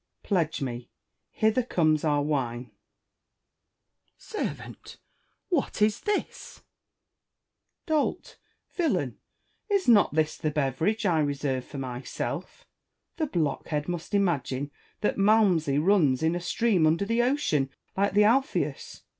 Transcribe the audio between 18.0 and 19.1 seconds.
the Alpheus.